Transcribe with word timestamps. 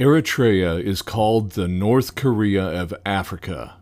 Eritrea 0.00 0.82
is 0.82 1.02
called 1.02 1.52
the 1.52 1.68
North 1.68 2.16
Korea 2.16 2.64
of 2.64 2.92
Africa. 3.06 3.76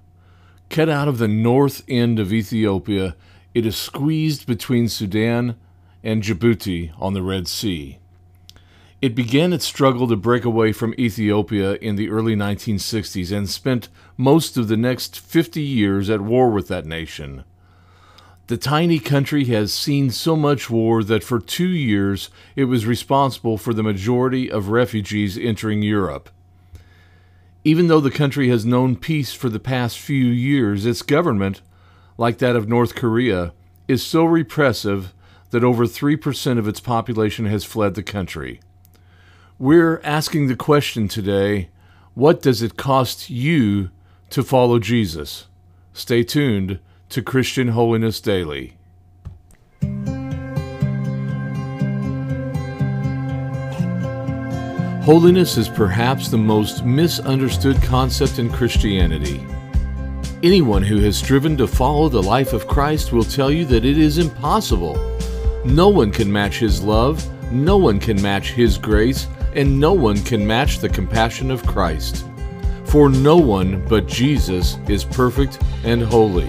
Cut 0.68 0.90
out 0.90 1.08
of 1.08 1.16
the 1.16 1.26
north 1.26 1.82
end 1.88 2.18
of 2.18 2.34
Ethiopia, 2.34 3.16
it 3.54 3.64
is 3.64 3.76
squeezed 3.76 4.46
between 4.46 4.88
Sudan 4.88 5.56
and 6.04 6.22
Djibouti 6.22 6.92
on 7.00 7.14
the 7.14 7.22
Red 7.22 7.48
Sea. 7.48 7.98
It 9.00 9.14
began 9.14 9.54
its 9.54 9.64
struggle 9.64 10.06
to 10.06 10.16
break 10.16 10.44
away 10.44 10.72
from 10.72 10.94
Ethiopia 10.98 11.76
in 11.76 11.96
the 11.96 12.10
early 12.10 12.36
1960s 12.36 13.34
and 13.34 13.48
spent 13.48 13.88
most 14.18 14.58
of 14.58 14.68
the 14.68 14.76
next 14.76 15.18
50 15.18 15.62
years 15.62 16.10
at 16.10 16.20
war 16.20 16.50
with 16.50 16.68
that 16.68 16.84
nation. 16.84 17.42
The 18.48 18.56
tiny 18.56 18.98
country 18.98 19.44
has 19.46 19.72
seen 19.72 20.10
so 20.10 20.34
much 20.34 20.68
war 20.68 21.04
that 21.04 21.22
for 21.22 21.38
two 21.38 21.68
years 21.68 22.28
it 22.56 22.64
was 22.64 22.86
responsible 22.86 23.56
for 23.56 23.72
the 23.72 23.84
majority 23.84 24.50
of 24.50 24.68
refugees 24.68 25.38
entering 25.38 25.82
Europe. 25.82 26.28
Even 27.64 27.86
though 27.86 28.00
the 28.00 28.10
country 28.10 28.48
has 28.48 28.66
known 28.66 28.96
peace 28.96 29.32
for 29.32 29.48
the 29.48 29.60
past 29.60 29.98
few 29.98 30.24
years, 30.24 30.84
its 30.84 31.02
government, 31.02 31.62
like 32.18 32.38
that 32.38 32.56
of 32.56 32.68
North 32.68 32.96
Korea, 32.96 33.52
is 33.86 34.02
so 34.02 34.24
repressive 34.24 35.14
that 35.50 35.62
over 35.62 35.84
3% 35.84 36.58
of 36.58 36.66
its 36.66 36.80
population 36.80 37.46
has 37.46 37.64
fled 37.64 37.94
the 37.94 38.02
country. 38.02 38.60
We're 39.58 40.00
asking 40.02 40.48
the 40.48 40.56
question 40.56 41.06
today 41.06 41.68
what 42.14 42.42
does 42.42 42.60
it 42.60 42.76
cost 42.76 43.30
you 43.30 43.90
to 44.30 44.42
follow 44.42 44.78
Jesus? 44.78 45.46
Stay 45.92 46.24
tuned 46.24 46.80
to 47.12 47.20
Christian 47.20 47.68
Holiness 47.68 48.22
Daily. 48.22 48.72
Holiness 55.04 55.58
is 55.58 55.68
perhaps 55.68 56.28
the 56.28 56.38
most 56.38 56.86
misunderstood 56.86 57.82
concept 57.82 58.38
in 58.38 58.48
Christianity. 58.48 59.44
Anyone 60.42 60.82
who 60.82 61.00
has 61.00 61.18
striven 61.18 61.54
to 61.58 61.66
follow 61.66 62.08
the 62.08 62.22
life 62.22 62.54
of 62.54 62.66
Christ 62.66 63.12
will 63.12 63.24
tell 63.24 63.50
you 63.50 63.66
that 63.66 63.84
it 63.84 63.98
is 63.98 64.16
impossible. 64.16 64.94
No 65.66 65.90
one 65.90 66.12
can 66.12 66.32
match 66.32 66.60
His 66.60 66.82
love, 66.82 67.22
no 67.52 67.76
one 67.76 68.00
can 68.00 68.22
match 68.22 68.52
His 68.52 68.78
grace, 68.78 69.26
and 69.54 69.78
no 69.78 69.92
one 69.92 70.16
can 70.22 70.46
match 70.46 70.78
the 70.78 70.88
compassion 70.88 71.50
of 71.50 71.66
Christ. 71.66 72.24
For 72.86 73.10
no 73.10 73.36
one 73.36 73.86
but 73.86 74.06
Jesus 74.06 74.78
is 74.88 75.04
perfect 75.04 75.62
and 75.84 76.02
holy. 76.02 76.48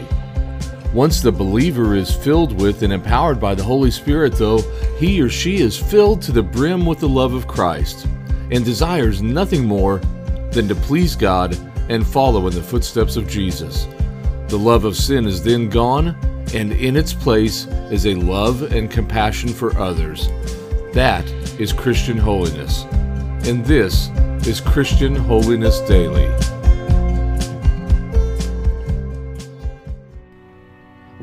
Once 0.94 1.22
the 1.22 1.32
believer 1.32 1.96
is 1.96 2.14
filled 2.14 2.62
with 2.62 2.84
and 2.84 2.94
empowered 2.94 3.40
by 3.40 3.56
the 3.56 3.64
Holy 3.64 3.90
Spirit, 3.90 4.34
though, 4.34 4.60
he 5.00 5.20
or 5.20 5.28
she 5.28 5.58
is 5.58 5.76
filled 5.76 6.22
to 6.22 6.32
the 6.32 6.44
brim 6.44 6.86
with 6.86 7.00
the 7.00 7.10
love 7.10 7.34
of 7.34 7.48
Christ 7.48 8.08
and 8.52 8.64
desires 8.64 9.22
nothing 9.22 9.66
more 9.66 9.98
than 10.52 10.68
to 10.68 10.76
please 10.76 11.16
God 11.16 11.58
and 11.90 12.06
follow 12.06 12.46
in 12.46 12.54
the 12.54 12.62
footsteps 12.62 13.16
of 13.16 13.28
Jesus. 13.28 13.88
The 14.50 14.60
love 14.60 14.86
of 14.86 14.96
sin 14.96 15.26
is 15.26 15.44
then 15.44 15.68
gone, 15.68 16.10
and 16.54 16.72
in 16.72 16.96
its 16.96 17.12
place 17.12 17.66
is 17.90 18.06
a 18.06 18.14
love 18.14 18.72
and 18.72 18.92
compassion 18.92 19.50
for 19.50 19.76
others. 19.80 20.28
That 20.94 21.28
is 21.60 21.74
Christian 21.74 22.18
holiness. 22.18 22.84
And 23.48 23.66
this 23.66 24.10
is 24.46 24.62
Christian 24.62 25.16
Holiness 25.16 25.80
Daily. 25.82 26.32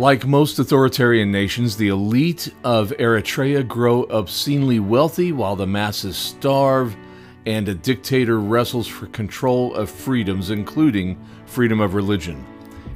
Like 0.01 0.27
most 0.27 0.59
authoritarian 0.59 1.31
nations, 1.31 1.77
the 1.77 1.89
elite 1.89 2.55
of 2.65 2.89
Eritrea 2.98 3.69
grow 3.69 4.05
obscenely 4.05 4.81
wealthy 4.81 5.31
while 5.31 5.56
the 5.56 5.67
masses 5.67 6.17
starve, 6.17 6.97
and 7.45 7.69
a 7.69 7.75
dictator 7.75 8.41
wrestles 8.41 8.87
for 8.87 9.09
control 9.09 9.75
of 9.75 9.91
freedoms, 9.91 10.48
including 10.48 11.23
freedom 11.45 11.81
of 11.81 11.93
religion. 11.93 12.43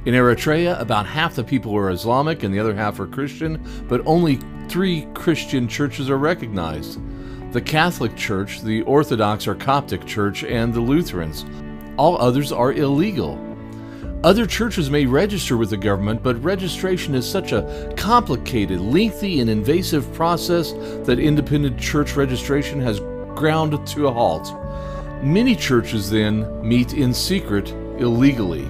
In 0.05 0.15
Eritrea, 0.15 0.79
about 0.81 1.05
half 1.05 1.35
the 1.35 1.43
people 1.43 1.77
are 1.77 1.91
Islamic 1.91 2.41
and 2.41 2.51
the 2.51 2.59
other 2.59 2.73
half 2.73 2.99
are 2.99 3.05
Christian, 3.05 3.63
but 3.87 4.01
only 4.07 4.39
three 4.67 5.07
Christian 5.13 5.67
churches 5.67 6.09
are 6.09 6.17
recognized 6.17 6.99
the 7.51 7.61
Catholic 7.61 8.15
Church, 8.15 8.63
the 8.63 8.81
Orthodox 8.81 9.45
or 9.45 9.53
Coptic 9.53 10.07
Church, 10.07 10.43
and 10.43 10.73
the 10.73 10.81
Lutherans. 10.81 11.45
All 11.97 12.19
others 12.19 12.51
are 12.51 12.73
illegal. 12.73 13.44
Other 14.25 14.47
churches 14.47 14.89
may 14.89 15.05
register 15.05 15.55
with 15.55 15.69
the 15.69 15.77
government, 15.77 16.23
but 16.23 16.43
registration 16.43 17.13
is 17.13 17.29
such 17.29 17.51
a 17.51 17.93
complicated, 17.95 18.81
lengthy, 18.81 19.39
and 19.39 19.47
invasive 19.47 20.11
process 20.15 20.71
that 21.05 21.19
independent 21.19 21.79
church 21.79 22.15
registration 22.15 22.81
has 22.81 22.99
ground 23.35 23.85
to 23.85 24.07
a 24.07 24.11
halt. 24.11 24.51
Many 25.21 25.55
churches 25.55 26.09
then 26.09 26.67
meet 26.67 26.93
in 26.93 27.13
secret 27.13 27.69
illegally. 27.99 28.63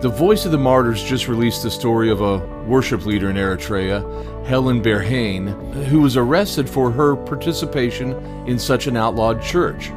The 0.00 0.14
Voice 0.16 0.46
of 0.46 0.52
the 0.52 0.56
Martyrs 0.56 1.04
just 1.04 1.28
released 1.28 1.62
the 1.62 1.70
story 1.70 2.08
of 2.08 2.22
a 2.22 2.38
worship 2.64 3.04
leader 3.04 3.28
in 3.28 3.36
Eritrea, 3.36 4.46
Helen 4.46 4.82
Berhane, 4.82 5.48
who 5.88 6.00
was 6.00 6.16
arrested 6.16 6.70
for 6.70 6.90
her 6.90 7.16
participation 7.16 8.12
in 8.48 8.58
such 8.58 8.86
an 8.86 8.96
outlawed 8.96 9.42
church. 9.42 9.90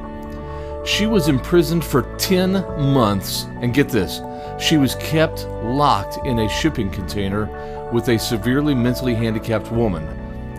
She 0.86 1.06
was 1.06 1.30
imprisoned 1.30 1.86
for 1.86 2.04
10 2.18 2.52
months, 2.94 3.46
and 3.62 3.74
get 3.74 3.88
this, 3.90 4.20
she 4.60 4.78
was 4.78 4.96
kept 4.96 5.46
locked 5.64 6.18
in 6.26 6.40
a 6.40 6.50
shipping 6.50 6.90
container 6.90 7.46
with 7.92 8.10
a 8.10 8.20
severely 8.20 8.76
mentally 8.76 9.14
handicapped 9.14 9.72
woman, 9.72 10.08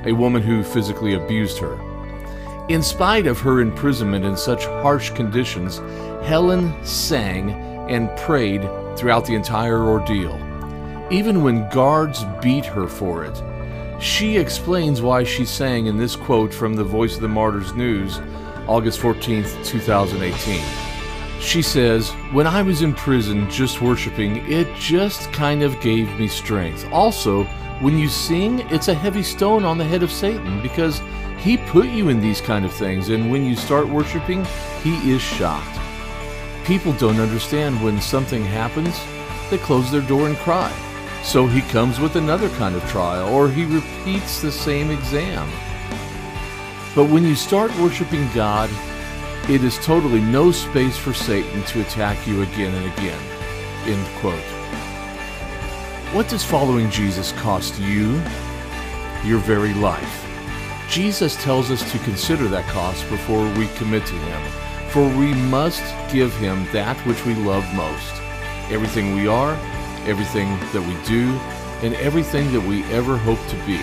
a 0.07 0.13
woman 0.13 0.43
who 0.43 0.63
physically 0.63 1.15
abused 1.15 1.59
her. 1.59 1.79
In 2.69 2.83
spite 2.83 3.27
of 3.27 3.41
her 3.41 3.61
imprisonment 3.61 4.25
in 4.25 4.37
such 4.37 4.67
harsh 4.67 5.11
conditions, 5.11 5.79
Helen 6.27 6.73
sang 6.85 7.51
and 7.89 8.15
prayed 8.19 8.63
throughout 8.97 9.25
the 9.25 9.35
entire 9.35 9.83
ordeal, 9.83 10.39
even 11.11 11.43
when 11.43 11.69
guards 11.71 12.25
beat 12.43 12.67
her 12.67 12.87
for 12.87 13.25
it. 13.25 13.43
She 14.01 14.37
explains 14.37 15.03
why 15.03 15.25
she 15.25 15.45
sang 15.45 15.87
in 15.87 15.97
this 15.97 16.15
quote 16.15 16.55
from 16.55 16.75
the 16.75 16.85
Voice 16.85 17.17
of 17.17 17.23
the 17.23 17.29
Martyrs 17.29 17.75
News, 17.75 18.21
August 18.69 19.01
14, 19.01 19.43
2018. 19.65 20.88
She 21.41 21.63
says, 21.63 22.11
When 22.33 22.47
I 22.47 22.63
was 22.63 22.83
in 22.83 22.93
prison 22.95 23.49
just 23.49 23.81
worshiping, 23.81 24.39
it 24.51 24.67
just 24.75 25.33
kind 25.33 25.63
of 25.63 25.81
gave 25.81 26.19
me 26.19 26.29
strength. 26.29 26.87
Also, 26.93 27.45
when 27.81 27.97
you 27.97 28.09
sing, 28.09 28.61
it's 28.71 28.89
a 28.89 28.95
heavy 28.95 29.23
stone 29.23 29.65
on 29.65 29.79
the 29.79 29.85
head 29.85 30.03
of 30.03 30.11
Satan 30.11 30.61
because 30.61 31.01
he 31.39 31.57
put 31.57 31.87
you 31.87 32.09
in 32.09 32.21
these 32.21 32.41
kind 32.41 32.65
of 32.65 32.73
things, 32.73 33.11
and 33.11 33.31
when 33.31 33.45
you 33.45 33.55
start 33.55 33.89
worshiping, 33.89 34.45
he 34.83 35.13
is 35.13 35.23
shocked. 35.23 35.79
People 36.65 36.93
don't 36.95 37.21
understand 37.21 37.83
when 37.83 38.01
something 38.01 38.45
happens, 38.45 39.01
they 39.49 39.59
close 39.59 39.91
their 39.91 40.03
door 40.03 40.27
and 40.27 40.37
cry. 40.39 40.73
So 41.23 41.47
he 41.47 41.63
comes 41.63 42.01
with 42.01 42.17
another 42.17 42.49
kind 42.51 42.75
of 42.75 42.89
trial, 42.91 43.33
or 43.33 43.49
he 43.49 43.65
repeats 43.65 44.43
the 44.43 44.51
same 44.51 44.91
exam. 44.91 45.49
But 46.95 47.09
when 47.09 47.23
you 47.25 47.37
start 47.37 47.75
worshiping 47.79 48.29
God, 48.35 48.69
it 49.49 49.65
is 49.65 49.79
totally 49.79 50.21
no 50.21 50.51
space 50.53 50.99
for 50.99 51.15
Satan 51.15 51.63
to 51.65 51.81
attack 51.81 52.27
you 52.27 52.43
again 52.43 52.75
and 52.75 52.93
again. 52.93 53.21
End 53.87 54.07
quote. 54.19 54.39
What 56.15 56.29
does 56.29 56.45
following 56.45 56.91
Jesus 56.91 57.33
cost 57.33 57.81
you? 57.81 58.21
Your 59.25 59.39
very 59.39 59.73
life. 59.75 60.27
Jesus 60.91 61.35
tells 61.43 61.71
us 61.71 61.91
to 61.93 61.99
consider 62.01 62.47
that 62.49 62.67
cost 62.67 63.09
before 63.09 63.45
we 63.55 63.69
commit 63.77 64.05
to 64.07 64.15
Him, 64.15 64.43
for 64.91 65.09
we 65.19 65.33
must 65.49 65.83
give 66.13 66.35
Him 66.37 66.67
that 66.73 66.99
which 67.07 67.25
we 67.25 67.35
love 67.35 67.65
most 67.75 68.15
everything 68.71 69.15
we 69.15 69.27
are, 69.27 69.55
everything 70.07 70.51
that 70.75 70.83
we 70.83 70.95
do, 71.09 71.31
and 71.83 71.95
everything 71.95 72.53
that 72.53 72.61
we 72.61 72.85
ever 72.93 73.17
hope 73.17 73.39
to 73.49 73.57
be. 73.65 73.79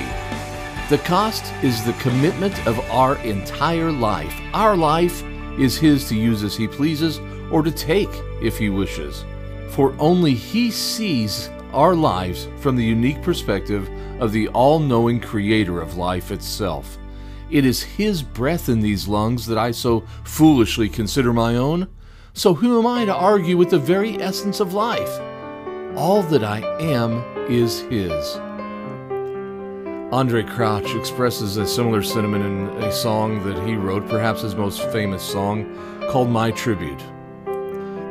The 0.90 1.02
cost 1.04 1.52
is 1.64 1.84
the 1.84 1.94
commitment 1.94 2.68
of 2.68 2.80
our 2.92 3.18
entire 3.24 3.92
life. 3.92 4.40
Our 4.54 4.78
life 4.78 5.24
is 5.60 5.78
His 5.78 6.08
to 6.10 6.16
use 6.16 6.44
as 6.44 6.56
He 6.56 6.68
pleases 6.68 7.20
or 7.52 7.62
to 7.64 7.72
take 7.72 8.10
if 8.42 8.58
He 8.58 8.70
wishes. 8.70 9.24
For 9.70 9.96
only 10.00 10.34
He 10.34 10.72
sees 10.72 11.50
our 11.74 11.96
lives 11.96 12.48
from 12.58 12.76
the 12.76 12.84
unique 12.84 13.22
perspective 13.22 13.90
of 14.20 14.32
the 14.32 14.48
all 14.50 14.80
knowing 14.80 15.20
Creator 15.20 15.82
of 15.82 15.98
life 15.98 16.32
itself. 16.32 16.98
It 17.50 17.66
is 17.66 17.84
His 17.84 18.24
breath 18.24 18.70
in 18.70 18.80
these 18.80 19.08
lungs 19.08 19.46
that 19.48 19.58
I 19.58 19.72
so 19.72 20.02
foolishly 20.24 20.90
consider 20.90 21.34
my 21.34 21.56
own. 21.56 21.88
So 22.34 22.54
who 22.54 22.80
am 22.80 22.88
I 22.88 23.06
to 23.06 23.14
argue 23.14 23.58
with 23.58 23.70
the 23.70 23.80
very 23.80 24.22
essence 24.22 24.60
of 24.60 24.74
life? 24.74 25.20
All 25.96 26.22
that 26.24 26.44
I 26.44 26.60
am 26.82 27.24
is 27.50 27.82
His. 27.82 28.40
Andraé 30.16 30.50
Crouch 30.50 30.96
expresses 30.96 31.58
a 31.58 31.68
similar 31.68 32.02
sentiment 32.02 32.46
in 32.46 32.84
a 32.86 32.90
song 32.90 33.44
that 33.44 33.68
he 33.68 33.76
wrote, 33.76 34.08
perhaps 34.08 34.44
his 34.44 34.56
most 34.56 34.82
famous 34.94 35.22
song, 35.22 35.66
called 36.10 36.30
My 36.30 36.52
Tribute. 36.52 37.04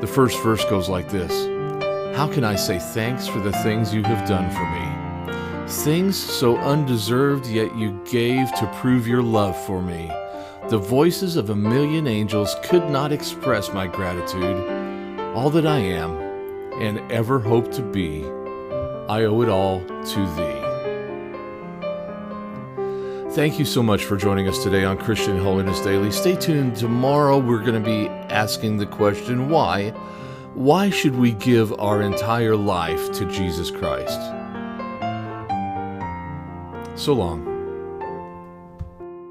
The 0.02 0.06
first 0.06 0.38
verse 0.42 0.62
goes 0.66 0.90
like 0.90 1.08
this 1.08 1.46
How 2.14 2.30
can 2.30 2.44
I 2.44 2.56
say 2.56 2.78
thanks 2.78 3.26
for 3.26 3.40
the 3.40 3.52
things 3.52 3.94
you 3.94 4.02
have 4.02 4.28
done 4.28 4.50
for 4.50 4.68
me? 4.70 5.66
Things 5.66 6.14
so 6.14 6.58
undeserved, 6.58 7.46
yet 7.46 7.74
you 7.74 7.98
gave 8.04 8.54
to 8.56 8.70
prove 8.82 9.08
your 9.08 9.22
love 9.22 9.56
for 9.64 9.80
me. 9.80 10.08
The 10.68 10.76
voices 10.76 11.36
of 11.36 11.48
a 11.48 11.56
million 11.56 12.06
angels 12.06 12.54
could 12.64 12.90
not 12.90 13.12
express 13.12 13.72
my 13.72 13.86
gratitude. 13.86 14.68
All 15.34 15.48
that 15.48 15.66
I 15.66 15.78
am 15.78 16.18
and 16.82 17.10
ever 17.10 17.38
hope 17.38 17.72
to 17.72 17.80
be, 17.82 18.26
I 19.08 19.24
owe 19.24 19.40
it 19.40 19.48
all 19.48 19.80
to 19.80 20.34
Thee. 20.36 20.63
Thank 23.34 23.58
you 23.58 23.64
so 23.64 23.82
much 23.82 24.04
for 24.04 24.16
joining 24.16 24.46
us 24.46 24.62
today 24.62 24.84
on 24.84 24.96
Christian 24.96 25.36
Holiness 25.38 25.80
Daily. 25.80 26.12
Stay 26.12 26.36
tuned. 26.36 26.76
Tomorrow 26.76 27.38
we're 27.38 27.64
going 27.64 27.74
to 27.74 27.80
be 27.80 28.06
asking 28.32 28.76
the 28.76 28.86
question 28.86 29.48
why? 29.48 29.90
Why 30.54 30.88
should 30.88 31.16
we 31.16 31.32
give 31.32 31.72
our 31.80 32.00
entire 32.00 32.54
life 32.54 33.10
to 33.14 33.24
Jesus 33.24 33.72
Christ? 33.72 34.20
So 36.94 37.12
long. 37.12 37.53